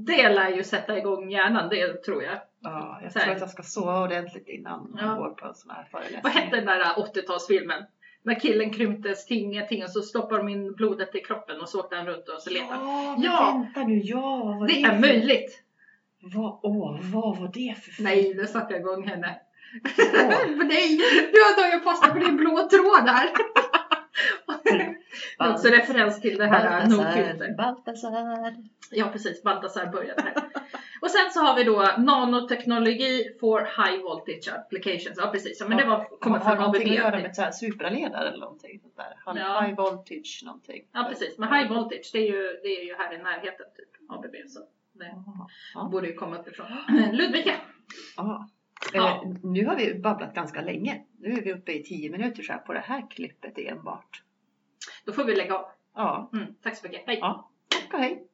Det 0.08 0.30
lär 0.30 0.50
ju 0.50 0.64
sätta 0.64 0.98
igång 0.98 1.32
hjärnan, 1.32 1.70
det 1.70 2.04
tror 2.04 2.24
jag. 2.24 2.38
Ja, 2.60 3.00
jag 3.04 3.14
tror 3.14 3.32
att 3.34 3.40
jag 3.40 3.50
ska 3.50 3.64
sova 3.64 4.04
ordentligt 4.04 4.48
innan 4.48 4.96
Ja. 4.98 5.06
jag 5.06 5.18
går 5.18 5.30
på 5.30 5.48
en 5.48 5.56
sån 5.56 5.72
här 5.72 5.88
föreläsning. 5.92 6.22
Vad 6.24 6.32
hette 6.32 6.56
den 6.56 6.66
där 6.66 6.84
80-talsfilmen? 6.84 7.84
När 8.24 8.40
killen 8.40 8.70
krymptes 8.74 9.26
till 9.26 9.38
ingenting 9.38 9.84
och 9.84 9.90
så 9.90 10.02
stoppar 10.02 10.38
de 10.38 10.50
in 10.50 10.74
blodet 10.74 11.16
i 11.16 11.20
kroppen 11.20 11.62
och 11.62 11.70
så 11.70 11.80
åkte 11.80 11.96
han 11.96 12.06
runt 12.06 12.30
och 12.30 12.42
så 12.42 12.50
letade. 12.50 12.80
Ja, 12.82 13.16
men 13.18 13.24
Ja. 13.26 13.64
vänta 13.74 13.84
nu. 13.90 14.02
Ja, 14.04 14.58
vad 14.60 14.68
Det 14.70 14.82
är 14.82 14.90
för- 14.92 15.00
möjligt! 15.00 15.64
Vad, 16.36 16.60
åh, 16.64 17.00
vad 17.14 17.38
var 17.38 17.52
det 17.54 17.76
för 17.84 17.92
film? 17.92 18.10
Nej, 18.10 18.34
nu 18.36 18.48
satte 18.48 18.74
jag 18.74 18.80
igång 18.82 19.08
henne. 19.08 19.36
Nej, 20.66 20.98
du 21.34 21.40
har 21.42 21.62
tagit 21.70 21.84
fasta 21.84 22.14
på 22.14 22.20
din 22.20 22.38
blå 22.38 22.68
tråd 22.70 23.06
där. 23.06 23.30
Det 24.78 25.50
också 25.54 25.68
referens 25.68 26.22
till 26.22 26.38
det 26.38 26.46
här 26.46 26.88
Nordfilter. 26.88 27.56
Baltasar. 27.58 28.56
Ja 28.92 29.10
precis, 29.12 29.44
Baltasar 29.44 29.92
började 29.92 30.22
här. 30.22 30.34
Och 31.02 31.12
sen 31.12 31.32
så 31.32 31.40
har 31.40 31.56
vi 31.56 31.64
då 31.64 31.90
nanoteknologi 31.98 33.38
for 33.40 33.60
high 33.60 34.04
voltage 34.04 34.50
applications. 34.54 35.18
Ja 35.18 35.28
precis, 35.32 35.60
ja, 35.60 35.68
men 35.68 35.78
det 35.78 35.86
var, 35.86 36.20
kommer 36.20 36.40
har 36.40 36.46
från 36.56 36.58
någonting 36.58 36.90
att 36.90 36.96
göra 36.96 37.16
ABB. 37.16 37.22
med 37.22 37.36
så 37.36 37.42
här 37.42 37.52
supraledare 37.52 38.28
eller 38.28 38.40
någonting 38.40 38.80
sånt 38.80 38.96
där. 38.98 39.34
High, 39.34 39.42
Ja. 39.42 39.62
high 39.62 39.76
voltage 39.76 40.42
någonting. 40.46 40.84
Ja 40.92 41.06
precis, 41.10 41.38
men 41.38 41.54
high 41.54 41.74
voltage 41.74 42.10
det 42.14 42.20
är 42.20 42.32
ju, 42.32 42.60
det 42.64 42.68
är 42.68 42.86
ju 42.86 42.96
här 42.98 43.14
i 43.14 43.18
närheten 43.18 43.66
typ 43.78 44.10
ABB. 44.10 44.36
Så 44.48 44.60
det. 44.94 45.16
Ja. 45.74 45.90
borde 45.92 46.08
ju 46.08 46.14
komma 46.14 46.38
uppifrån. 46.38 46.68
Ludvika! 47.12 47.54
Ja. 48.18 48.50
Ja. 48.94 49.24
Nu 49.44 49.66
har 49.66 49.76
vi 49.76 49.94
babblat 49.94 50.34
ganska 50.34 50.62
länge. 50.62 51.02
Nu 51.20 51.32
är 51.34 51.42
vi 51.42 51.54
uppe 51.54 51.72
i 51.72 51.84
tio 51.84 52.10
minuter 52.10 52.44
så 52.44 52.52
här 52.54 52.60
på 52.60 52.74
det 52.74 52.80
här 52.86 53.08
klippet 53.10 53.58
enbart. 53.58 54.22
Då 55.06 55.14
får 55.14 55.24
vi 55.24 55.36
lägga 55.36 55.56
av. 55.58 55.66
Ja, 55.96 56.30
Mm, 56.34 56.56
tack 56.64 56.78
så 56.78 56.88
mycket, 56.88 57.04
hej! 57.08 57.18
ja. 57.22 57.52
tack 57.70 57.94
och 57.94 58.00
hej. 58.00 58.28